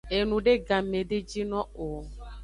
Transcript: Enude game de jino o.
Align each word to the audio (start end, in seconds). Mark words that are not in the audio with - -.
Enude 0.17 0.53
game 0.67 0.97
de 1.09 1.17
jino 1.29 1.61
o. 1.87 1.87